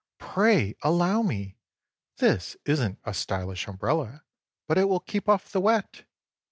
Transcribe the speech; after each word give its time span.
"Pray 0.17 0.73
allow 0.81 1.21
me! 1.21 1.59
This 2.17 2.57
isn't 2.65 2.97
a 3.03 3.13
stylish 3.13 3.67
umbrella, 3.67 4.23
but 4.65 4.79
it 4.79 4.89
will 4.89 4.99
keep 4.99 5.29
off 5.29 5.51
the 5.51 5.61
wet." 5.61 6.05